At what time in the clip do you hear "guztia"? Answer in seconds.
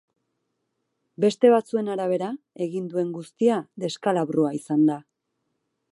3.19-3.61